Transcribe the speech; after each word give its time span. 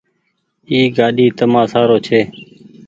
اي 0.69 0.79
گآڏي 0.97 1.25
تمآ 1.37 1.61
سآرو 1.71 1.97
ڇي۔ 2.05 2.19